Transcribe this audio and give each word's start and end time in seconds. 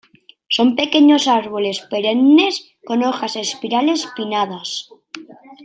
Son 0.55 0.75
pequeños 0.75 1.27
árboles 1.27 1.81
perennes 1.81 2.55
con 2.87 3.03
hojas 3.03 3.35
espirales 3.35 4.07
pinnadas. 4.15 4.89